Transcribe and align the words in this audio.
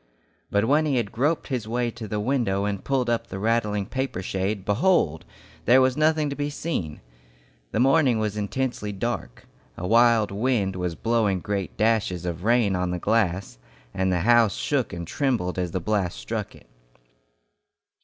But 0.49 0.65
when 0.65 0.87
he 0.87 0.95
had 0.95 1.11
groped 1.11 1.49
his 1.49 1.67
way 1.67 1.91
to 1.91 2.07
the 2.07 2.19
window 2.19 2.65
and 2.65 2.83
pulled 2.83 3.07
up 3.07 3.27
the 3.27 3.37
rattling 3.37 3.85
paper 3.85 4.23
shade, 4.23 4.65
behold! 4.65 5.25
there 5.65 5.79
was 5.79 5.95
nothing 5.95 6.27
to 6.31 6.35
be 6.35 6.49
seen! 6.49 7.01
The 7.71 7.79
morning 7.79 8.17
was 8.17 8.35
intensely 8.35 8.91
dark. 8.91 9.45
A 9.77 9.85
wild 9.85 10.31
wind 10.31 10.75
was 10.75 10.95
blowing 10.95 11.39
great 11.39 11.77
dashes 11.77 12.25
of 12.25 12.43
rain 12.43 12.75
on 12.75 12.89
the 12.89 12.97
glass, 12.97 13.59
and 13.93 14.11
the 14.11 14.21
house 14.21 14.55
shook 14.55 14.91
and 14.91 15.05
trembled 15.05 15.59
as 15.59 15.69
the 15.69 15.79
blasts 15.79 16.19
struck 16.19 16.55
it. 16.55 16.65